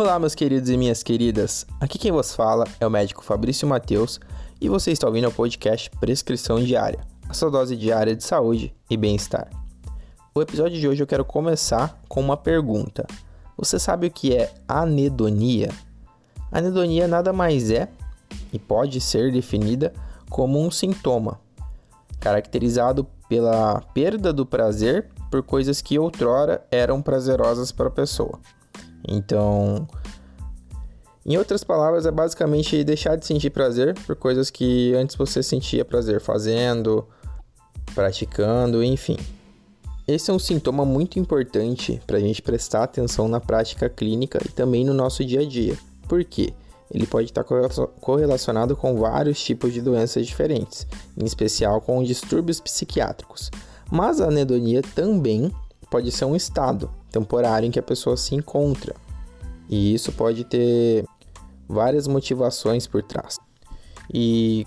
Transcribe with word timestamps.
Olá, 0.00 0.18
meus 0.18 0.34
queridos 0.34 0.70
e 0.70 0.78
minhas 0.78 1.02
queridas. 1.02 1.66
Aqui 1.78 1.98
quem 1.98 2.10
vos 2.10 2.34
fala 2.34 2.64
é 2.80 2.86
o 2.86 2.90
médico 2.90 3.22
Fabrício 3.22 3.68
Mateus 3.68 4.18
e 4.58 4.66
você 4.66 4.92
está 4.92 5.06
ouvindo 5.06 5.28
o 5.28 5.30
podcast 5.30 5.90
Prescrição 6.00 6.58
Diária, 6.58 7.00
a 7.28 7.34
sua 7.34 7.50
dose 7.50 7.76
diária 7.76 8.16
de 8.16 8.24
saúde 8.24 8.74
e 8.88 8.96
bem-estar. 8.96 9.50
O 10.34 10.40
episódio 10.40 10.80
de 10.80 10.88
hoje 10.88 11.02
eu 11.02 11.06
quero 11.06 11.22
começar 11.22 12.00
com 12.08 12.18
uma 12.18 12.34
pergunta. 12.34 13.06
Você 13.58 13.78
sabe 13.78 14.06
o 14.06 14.10
que 14.10 14.34
é 14.34 14.50
anedonia? 14.66 15.68
Anedonia 16.50 17.06
nada 17.06 17.30
mais 17.30 17.70
é 17.70 17.86
e 18.54 18.58
pode 18.58 19.02
ser 19.02 19.30
definida 19.30 19.92
como 20.30 20.58
um 20.58 20.70
sintoma 20.70 21.38
caracterizado 22.18 23.06
pela 23.28 23.82
perda 23.92 24.32
do 24.32 24.46
prazer 24.46 25.10
por 25.30 25.42
coisas 25.42 25.82
que 25.82 25.98
outrora 25.98 26.66
eram 26.70 27.02
prazerosas 27.02 27.70
para 27.70 27.88
a 27.88 27.90
pessoa. 27.90 28.40
Então, 29.06 29.86
em 31.24 31.36
outras 31.36 31.62
palavras, 31.62 32.06
é 32.06 32.10
basicamente 32.10 32.82
deixar 32.82 33.16
de 33.16 33.26
sentir 33.26 33.50
prazer 33.50 33.94
por 34.06 34.16
coisas 34.16 34.50
que 34.50 34.94
antes 34.94 35.16
você 35.16 35.42
sentia 35.42 35.84
prazer 35.84 36.20
fazendo, 36.20 37.06
praticando, 37.94 38.82
enfim. 38.82 39.16
Esse 40.08 40.30
é 40.30 40.34
um 40.34 40.38
sintoma 40.38 40.84
muito 40.84 41.18
importante 41.18 42.00
para 42.06 42.16
a 42.16 42.20
gente 42.20 42.42
prestar 42.42 42.82
atenção 42.82 43.28
na 43.28 43.38
prática 43.38 43.88
clínica 43.88 44.40
e 44.44 44.48
também 44.48 44.84
no 44.84 44.94
nosso 44.94 45.24
dia 45.24 45.40
a 45.40 45.46
dia. 45.46 45.78
Por 46.08 46.24
quê? 46.24 46.52
Ele 46.90 47.06
pode 47.06 47.26
estar 47.26 47.44
correlacionado 47.44 48.74
com 48.74 48.96
vários 48.96 49.40
tipos 49.40 49.72
de 49.72 49.80
doenças 49.80 50.26
diferentes, 50.26 50.86
em 51.16 51.24
especial 51.24 51.80
com 51.80 52.02
distúrbios 52.02 52.60
psiquiátricos. 52.60 53.50
Mas 53.88 54.20
a 54.20 54.26
anedonia 54.26 54.82
também 54.94 55.52
pode 55.88 56.10
ser 56.10 56.24
um 56.24 56.34
estado 56.34 56.90
temporário 57.10 57.66
em 57.66 57.70
que 57.70 57.78
a 57.78 57.82
pessoa 57.82 58.16
se 58.16 58.34
encontra. 58.34 58.94
E 59.68 59.94
isso 59.94 60.12
pode 60.12 60.44
ter 60.44 61.04
várias 61.68 62.06
motivações 62.06 62.86
por 62.86 63.02
trás. 63.02 63.38
E 64.12 64.66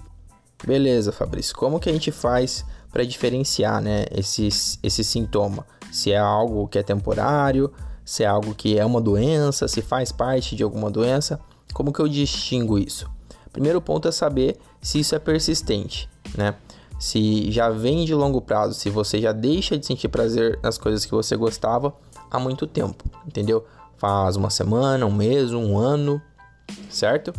beleza, 0.65 1.11
Fabrício, 1.11 1.55
como 1.55 1.79
que 1.79 1.89
a 1.89 1.93
gente 1.93 2.11
faz 2.11 2.65
para 2.91 3.03
diferenciar, 3.03 3.81
né, 3.81 4.05
esse, 4.11 4.47
esse 4.81 5.03
sintoma? 5.03 5.65
Se 5.91 6.11
é 6.11 6.17
algo 6.17 6.67
que 6.67 6.79
é 6.79 6.83
temporário, 6.83 7.71
se 8.05 8.23
é 8.23 8.27
algo 8.27 8.55
que 8.55 8.77
é 8.77 8.85
uma 8.85 9.01
doença, 9.01 9.67
se 9.67 9.81
faz 9.81 10.11
parte 10.11 10.55
de 10.55 10.63
alguma 10.63 10.89
doença, 10.89 11.39
como 11.73 11.91
que 11.91 11.99
eu 11.99 12.07
distingo 12.07 12.77
isso? 12.77 13.09
Primeiro 13.51 13.81
ponto 13.81 14.07
é 14.07 14.11
saber 14.11 14.57
se 14.81 14.99
isso 14.99 15.13
é 15.15 15.19
persistente, 15.19 16.09
né? 16.35 16.55
Se 17.03 17.51
já 17.51 17.69
vem 17.69 18.05
de 18.05 18.15
longo 18.15 18.39
prazo, 18.39 18.73
se 18.75 18.89
você 18.89 19.19
já 19.19 19.33
deixa 19.33 19.77
de 19.77 19.85
sentir 19.85 20.07
prazer 20.07 20.57
nas 20.63 20.77
coisas 20.77 21.05
que 21.05 21.11
você 21.11 21.35
gostava 21.35 21.93
há 22.31 22.39
muito 22.39 22.65
tempo, 22.65 23.03
entendeu? 23.27 23.65
Faz 23.97 24.37
uma 24.37 24.49
semana, 24.49 25.05
um 25.05 25.11
mês, 25.11 25.51
um 25.51 25.77
ano, 25.77 26.21
certo? 26.89 27.33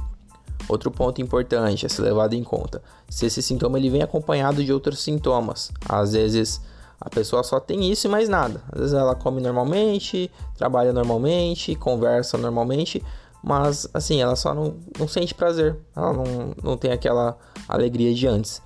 Outro 0.68 0.90
ponto 0.90 1.22
importante 1.22 1.86
a 1.86 1.88
ser 1.88 2.02
levado 2.02 2.34
em 2.34 2.44
conta: 2.44 2.82
se 3.08 3.24
esse 3.24 3.40
sintoma 3.40 3.78
ele 3.78 3.88
vem 3.88 4.02
acompanhado 4.02 4.62
de 4.62 4.70
outros 4.70 5.02
sintomas. 5.02 5.72
Às 5.88 6.12
vezes 6.12 6.60
a 7.00 7.08
pessoa 7.08 7.42
só 7.42 7.58
tem 7.58 7.90
isso 7.90 8.06
e 8.06 8.10
mais 8.10 8.28
nada. 8.28 8.62
Às 8.70 8.80
vezes 8.80 8.94
ela 8.94 9.14
come 9.14 9.40
normalmente, 9.40 10.30
trabalha 10.58 10.92
normalmente, 10.92 11.74
conversa 11.74 12.36
normalmente, 12.36 13.02
mas 13.42 13.88
assim, 13.94 14.20
ela 14.20 14.36
só 14.36 14.52
não, 14.54 14.76
não 14.98 15.08
sente 15.08 15.34
prazer. 15.34 15.74
Ela 15.96 16.12
não, 16.12 16.54
não 16.62 16.76
tem 16.76 16.92
aquela 16.92 17.38
alegria 17.66 18.12
de 18.12 18.26
antes 18.26 18.62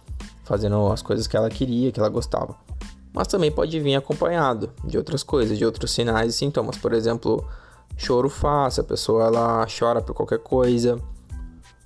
fazendo 0.48 0.90
as 0.90 1.02
coisas 1.02 1.26
que 1.26 1.36
ela 1.36 1.50
queria, 1.50 1.92
que 1.92 2.00
ela 2.00 2.08
gostava. 2.08 2.56
Mas 3.12 3.28
também 3.28 3.52
pode 3.52 3.78
vir 3.78 3.94
acompanhado 3.94 4.70
de 4.82 4.96
outras 4.96 5.22
coisas, 5.22 5.58
de 5.58 5.64
outros 5.64 5.90
sinais 5.90 6.34
e 6.34 6.38
sintomas. 6.38 6.78
Por 6.78 6.94
exemplo, 6.94 7.46
choro 7.96 8.30
fácil, 8.30 8.80
a 8.80 8.84
pessoa 8.84 9.26
ela 9.26 9.66
chora 9.66 10.00
por 10.00 10.14
qualquer 10.14 10.38
coisa. 10.38 10.98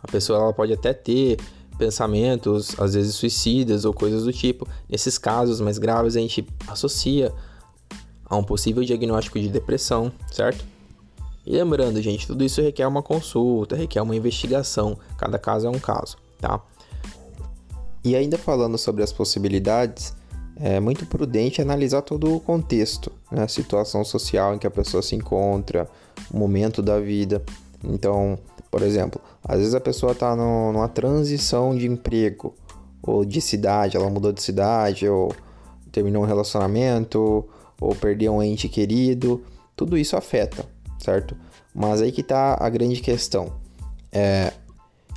A 0.01 0.11
pessoa 0.11 0.39
ela 0.39 0.53
pode 0.53 0.73
até 0.73 0.93
ter 0.93 1.39
pensamentos, 1.77 2.79
às 2.79 2.95
vezes 2.95 3.17
suicidas 3.17 3.85
ou 3.85 3.93
coisas 3.93 4.25
do 4.25 4.33
tipo. 4.33 4.69
Nesses 4.89 5.19
casos 5.19 5.61
mais 5.61 5.79
graves, 5.79 6.17
a 6.17 6.21
gente 6.21 6.47
associa 6.69 7.33
a 8.25 8.37
um 8.37 8.45
possível 8.45 8.85
diagnóstico 8.85 9.41
de 9.41 9.49
depressão, 9.49 10.13
certo? 10.31 10.65
E 11.45 11.57
lembrando, 11.57 12.01
gente, 12.01 12.27
tudo 12.27 12.45
isso 12.45 12.63
requer 12.63 12.87
uma 12.87 13.03
consulta, 13.03 13.75
requer 13.75 14.01
uma 14.01 14.15
investigação. 14.15 14.97
Cada 15.19 15.39
caso 15.39 15.67
é 15.67 15.71
um 15.71 15.79
caso, 15.79 16.17
tá? 16.41 16.61
E 18.05 18.17
ainda 18.17 18.37
falando 18.37 18.77
sobre 18.77 19.03
as 19.03 19.13
possibilidades, 19.13 20.15
é 20.57 20.81
muito 20.81 21.07
prudente 21.07 21.63
analisar 21.63 22.03
todo 22.03 22.35
o 22.35 22.41
contexto, 22.41 23.13
né? 23.31 23.45
a 23.45 23.49
situação 23.49 24.05
social 24.05 24.55
em 24.55 24.59
que 24.59 24.67
a 24.67 24.71
pessoa 24.71 25.03
se 25.03 25.15
encontra, 25.15 25.89
o 26.31 26.37
momento 26.37 26.83
da 26.83 27.01
vida. 27.01 27.43
Então, 27.83 28.39
por 28.71 28.83
exemplo, 28.83 29.21
às 29.45 29.59
vezes 29.59 29.75
a 29.75 29.81
pessoa 29.81 30.13
está 30.13 30.37
numa 30.37 30.89
transição 30.89 31.77
de 31.77 31.87
emprego 31.87 32.55
ou 33.03 33.25
de 33.25 33.41
cidade, 33.41 33.97
ela 33.97 34.09
mudou 34.09 34.33
de 34.33 34.43
cidade, 34.43 35.09
ou 35.09 35.35
terminou 35.91 36.23
um 36.23 36.27
relacionamento, 36.27 37.45
ou 37.81 37.95
perdeu 37.95 38.33
um 38.33 38.43
ente 38.43 38.69
querido, 38.69 39.43
tudo 39.75 39.99
isso 39.99 40.17
afeta, 40.17 40.65
certo? 40.99 41.37
Mas 41.75 42.01
aí 42.01 42.13
que 42.13 42.21
está 42.21 42.57
a 42.61 42.69
grande 42.69 43.01
questão. 43.01 43.53
É, 44.13 44.53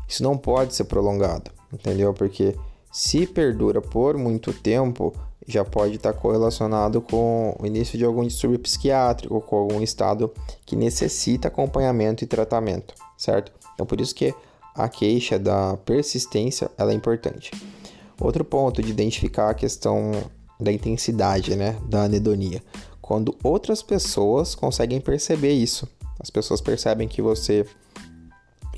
isso 0.07 0.23
não 0.23 0.37
pode 0.37 0.73
ser 0.73 0.85
prolongado, 0.85 1.51
entendeu? 1.71 2.13
Porque 2.13 2.55
se 2.95 3.27
perdura 3.27 3.81
por 3.81 4.17
muito 4.17 4.53
tempo, 4.53 5.13
já 5.45 5.65
pode 5.65 5.97
estar 5.97 6.13
correlacionado 6.13 7.01
com 7.01 7.53
o 7.59 7.65
início 7.65 7.97
de 7.97 8.05
algum 8.05 8.23
distúrbio 8.23 8.57
psiquiátrico, 8.57 9.41
com 9.41 9.57
algum 9.57 9.81
estado 9.81 10.31
que 10.65 10.77
necessita 10.77 11.49
acompanhamento 11.49 12.23
e 12.23 12.27
tratamento, 12.27 12.95
certo? 13.17 13.51
Então 13.73 13.85
por 13.85 13.99
isso 13.99 14.15
que 14.15 14.33
a 14.73 14.87
queixa 14.87 15.37
da 15.37 15.75
persistência 15.75 16.71
ela 16.77 16.93
é 16.93 16.95
importante. 16.95 17.51
Outro 18.17 18.45
ponto 18.45 18.81
de 18.81 18.91
identificar 18.91 19.49
a 19.49 19.53
questão 19.53 20.13
da 20.57 20.71
intensidade, 20.71 21.53
né, 21.53 21.77
da 21.89 22.03
anedonia. 22.03 22.63
Quando 23.01 23.35
outras 23.43 23.83
pessoas 23.83 24.55
conseguem 24.55 25.01
perceber 25.01 25.51
isso. 25.51 25.85
As 26.17 26.29
pessoas 26.29 26.61
percebem 26.61 27.09
que 27.09 27.21
você 27.21 27.65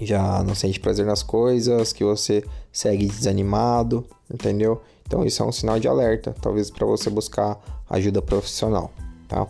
já 0.06 0.44
não 0.44 0.54
sente 0.54 0.80
prazer 0.80 1.06
nas 1.06 1.24
coisas, 1.24 1.92
que 1.92 2.04
você 2.04 2.44
segue 2.72 3.08
desanimado, 3.08 4.06
entendeu? 4.32 4.82
Então 5.06 5.26
isso 5.26 5.42
é 5.42 5.46
um 5.46 5.52
sinal 5.52 5.80
de 5.80 5.88
alerta, 5.88 6.36
talvez 6.42 6.70
para 6.70 6.86
você 6.86 7.10
buscar 7.10 7.58
ajuda 7.90 8.22
profissional, 8.22 8.92
tá? 9.28 9.48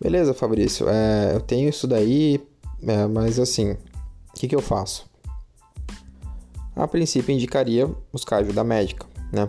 Beleza, 0.00 0.34
Fabrício, 0.34 0.88
é, 0.88 1.34
eu 1.34 1.40
tenho 1.40 1.68
isso 1.68 1.86
daí, 1.86 2.40
é, 2.86 3.06
mas 3.06 3.38
assim, 3.38 3.72
o 3.72 3.78
que, 4.34 4.48
que 4.48 4.56
eu 4.56 4.60
faço? 4.60 5.06
A 6.74 6.88
princípio 6.88 7.32
indicaria 7.32 7.88
buscar 8.12 8.38
ajuda 8.38 8.64
médica, 8.64 9.06
né? 9.32 9.48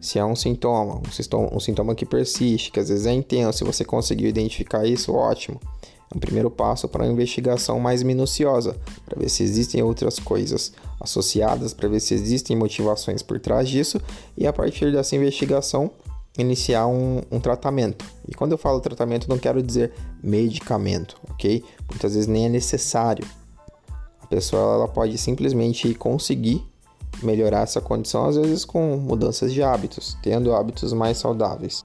Se 0.00 0.18
é 0.18 0.24
um 0.24 0.36
sintoma, 0.36 1.00
um 1.06 1.10
sintoma, 1.10 1.48
um 1.52 1.60
sintoma 1.60 1.94
que 1.94 2.04
persiste, 2.04 2.70
que 2.70 2.78
às 2.78 2.88
vezes 2.88 3.06
é 3.06 3.12
intenso, 3.12 3.58
se 3.58 3.64
você 3.64 3.84
conseguiu 3.84 4.28
identificar 4.28 4.86
isso, 4.86 5.12
ótimo. 5.12 5.60
É 6.12 6.16
um 6.16 6.20
primeiro 6.20 6.50
passo 6.50 6.88
para 6.88 7.02
uma 7.02 7.12
investigação 7.12 7.80
mais 7.80 8.02
minuciosa, 8.02 8.76
para 9.04 9.18
ver 9.18 9.28
se 9.28 9.42
existem 9.42 9.82
outras 9.82 10.18
coisas 10.18 10.72
associadas, 11.00 11.74
para 11.74 11.88
ver 11.88 12.00
se 12.00 12.14
existem 12.14 12.56
motivações 12.56 13.22
por 13.22 13.40
trás 13.40 13.68
disso 13.68 14.00
e 14.36 14.46
a 14.46 14.52
partir 14.52 14.92
dessa 14.92 15.16
investigação 15.16 15.90
iniciar 16.38 16.86
um, 16.86 17.22
um, 17.30 17.40
tratamento. 17.40 18.04
E 18.28 18.34
quando 18.34 18.52
eu 18.52 18.58
falo 18.58 18.80
tratamento, 18.80 19.28
não 19.28 19.38
quero 19.38 19.62
dizer 19.62 19.92
medicamento, 20.22 21.16
ok? 21.30 21.64
Muitas 21.88 22.14
vezes 22.14 22.28
nem 22.28 22.46
é 22.46 22.48
necessário. 22.48 23.26
A 24.20 24.26
pessoa 24.26 24.74
ela 24.74 24.88
pode 24.88 25.16
simplesmente 25.18 25.94
conseguir 25.94 26.64
melhorar 27.22 27.62
essa 27.62 27.80
condição, 27.80 28.26
às 28.26 28.36
vezes 28.36 28.64
com 28.64 28.96
mudanças 28.96 29.52
de 29.52 29.62
hábitos, 29.62 30.16
tendo 30.22 30.54
hábitos 30.54 30.92
mais 30.92 31.16
saudáveis. 31.18 31.84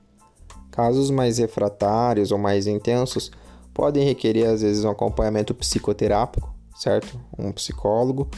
Casos 0.69 1.09
mais 1.09 1.37
refratários 1.37 2.31
ou 2.31 2.37
mais 2.37 2.67
intensos 2.67 3.31
podem 3.73 4.05
requerer 4.05 4.49
às 4.49 4.61
vezes 4.61 4.83
um 4.83 4.89
acompanhamento 4.89 5.53
psicoterápico, 5.53 6.53
certo? 6.75 7.19
Um 7.37 7.51
psicólogo. 7.51 8.29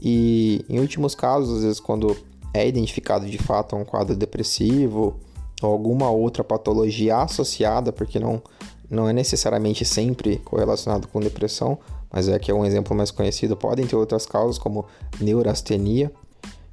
E 0.00 0.64
em 0.68 0.78
últimos 0.78 1.14
casos, 1.14 1.58
às 1.58 1.64
vezes 1.64 1.80
quando 1.80 2.16
é 2.52 2.66
identificado 2.66 3.26
de 3.26 3.38
fato 3.38 3.76
um 3.76 3.84
quadro 3.84 4.16
depressivo 4.16 5.16
ou 5.62 5.72
alguma 5.72 6.10
outra 6.10 6.44
patologia 6.44 7.18
associada, 7.18 7.92
porque 7.92 8.18
não 8.18 8.42
não 8.88 9.08
é 9.08 9.12
necessariamente 9.12 9.84
sempre 9.84 10.36
correlacionado 10.44 11.08
com 11.08 11.18
depressão, 11.18 11.76
mas 12.12 12.28
é 12.28 12.38
que 12.38 12.50
é 12.50 12.54
um 12.54 12.64
exemplo 12.64 12.96
mais 12.96 13.10
conhecido, 13.10 13.56
podem 13.56 13.84
ter 13.86 13.96
outras 13.96 14.24
causas 14.26 14.58
como 14.58 14.86
neurastenia. 15.20 16.12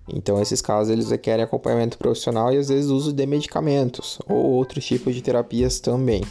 Então 0.08 0.42
esses 0.42 0.62
casos 0.62 0.92
eles 0.92 1.10
requerem 1.10 1.44
acompanhamento 1.44 1.98
profissional 1.98 2.54
e 2.54 2.58
às 2.58 2.68
vezes 2.68 2.92
uso 2.92 3.12
de 3.12 3.26
medicamentos 3.26 4.20
ou 4.28 4.38
outros 4.38 4.86
tipos 4.86 5.16
de 5.16 5.22
terapias 5.22 5.80
também. 5.80 6.22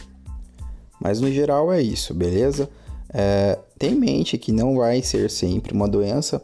Mas 1.03 1.19
no 1.19 1.29
geral 1.29 1.73
é 1.73 1.81
isso, 1.81 2.13
beleza? 2.13 2.69
É, 3.13 3.59
tem 3.77 3.91
em 3.91 3.99
mente 3.99 4.37
que 4.37 4.53
não 4.53 4.77
vai 4.77 5.01
ser 5.01 5.29
sempre 5.29 5.73
uma 5.73 5.85
doença, 5.85 6.41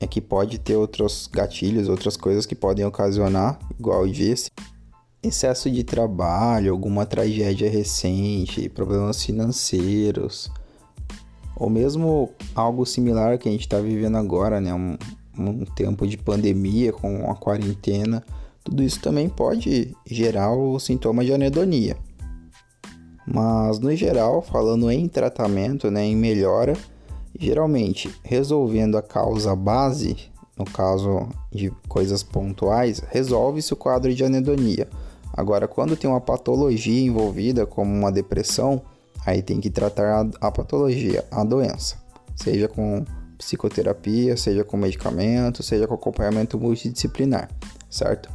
é 0.00 0.06
que 0.06 0.20
pode 0.20 0.58
ter 0.58 0.74
outros 0.74 1.30
gatilhos, 1.32 1.88
outras 1.88 2.16
coisas 2.16 2.44
que 2.44 2.56
podem 2.56 2.84
ocasionar, 2.84 3.56
igual 3.78 4.04
eu 4.04 4.12
disse. 4.12 4.50
Excesso 5.22 5.70
de 5.70 5.84
trabalho, 5.84 6.72
alguma 6.72 7.06
tragédia 7.06 7.70
recente, 7.70 8.68
problemas 8.68 9.24
financeiros, 9.24 10.50
ou 11.56 11.70
mesmo 11.70 12.32
algo 12.52 12.84
similar 12.84 13.38
que 13.38 13.48
a 13.48 13.52
gente 13.52 13.60
está 13.60 13.78
vivendo 13.78 14.16
agora, 14.16 14.60
né? 14.60 14.74
Um, 14.74 14.98
um 15.38 15.64
tempo 15.64 16.04
de 16.04 16.18
pandemia 16.18 16.92
com 16.92 17.30
a 17.30 17.36
quarentena, 17.36 18.24
tudo 18.64 18.82
isso 18.82 18.98
também 19.00 19.28
pode 19.28 19.96
gerar 20.04 20.52
o 20.52 20.80
sintoma 20.80 21.24
de 21.24 21.32
anedonia. 21.32 21.96
Mas 23.26 23.78
no 23.78 23.94
geral, 23.96 24.42
falando 24.42 24.90
em 24.90 25.08
tratamento, 25.08 25.90
né, 25.90 26.04
em 26.04 26.16
melhora, 26.16 26.76
geralmente 27.38 28.14
resolvendo 28.22 28.96
a 28.96 29.02
causa 29.02 29.54
base, 29.56 30.16
no 30.56 30.64
caso 30.64 31.28
de 31.50 31.70
coisas 31.88 32.22
pontuais, 32.22 33.02
resolve-se 33.10 33.72
o 33.72 33.76
quadro 33.76 34.14
de 34.14 34.24
anedonia. 34.24 34.88
Agora, 35.32 35.66
quando 35.66 35.96
tem 35.96 36.08
uma 36.08 36.20
patologia 36.20 37.00
envolvida, 37.00 37.66
como 37.66 37.92
uma 37.92 38.12
depressão, 38.12 38.82
aí 39.26 39.42
tem 39.42 39.60
que 39.60 39.68
tratar 39.68 40.28
a, 40.40 40.52
patologia, 40.52 41.24
a 41.30 41.42
doença, 41.42 41.96
seja 42.36 42.68
com 42.68 43.04
psicoterapia, 43.36 44.36
seja 44.36 44.62
com 44.62 44.76
medicamento, 44.76 45.62
seja 45.62 45.88
com 45.88 45.94
acompanhamento 45.94 46.58
multidisciplinar, 46.58 47.50
certo? 47.90 48.30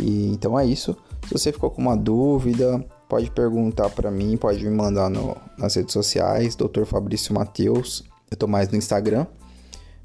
E 0.00 0.32
então 0.32 0.58
é 0.58 0.66
isso. 0.66 0.96
Se 1.28 1.32
você 1.32 1.52
ficou 1.52 1.70
com 1.70 1.80
uma 1.80 1.96
dúvida, 1.96 2.84
pode 3.08 3.30
perguntar 3.30 3.90
para 3.90 4.10
mim, 4.10 4.36
pode 4.36 4.64
me 4.64 4.70
mandar 4.70 5.08
no, 5.08 5.36
nas 5.58 5.74
redes 5.74 5.92
sociais, 5.92 6.56
Dr. 6.56 6.84
Fabrício 6.84 7.34
Mateus. 7.34 8.04
Eu 8.30 8.36
tô 8.36 8.46
mais 8.46 8.68
no 8.68 8.76
Instagram. 8.76 9.26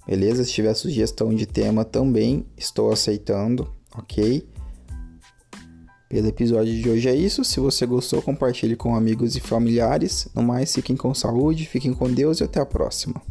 Beleza? 0.05 0.43
Se 0.43 0.51
tiver 0.51 0.73
sugestão 0.73 1.33
de 1.33 1.45
tema 1.45 1.85
também 1.85 2.45
estou 2.57 2.91
aceitando, 2.91 3.71
ok? 3.95 4.47
Pelo 6.09 6.27
episódio 6.27 6.73
de 6.73 6.89
hoje 6.89 7.07
é 7.07 7.15
isso. 7.15 7.43
Se 7.43 7.59
você 7.59 7.85
gostou, 7.85 8.19
compartilhe 8.19 8.75
com 8.75 8.95
amigos 8.95 9.35
e 9.35 9.39
familiares. 9.39 10.27
No 10.33 10.41
mais, 10.41 10.73
fiquem 10.73 10.95
com 10.95 11.13
saúde, 11.13 11.67
fiquem 11.67 11.93
com 11.93 12.11
Deus 12.11 12.39
e 12.39 12.43
até 12.43 12.59
a 12.59 12.65
próxima. 12.65 13.21